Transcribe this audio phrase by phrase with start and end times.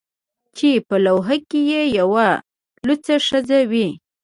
[0.57, 2.27] چې په لوحه کې یې یوه
[2.87, 3.87] لوڅه ښځه وي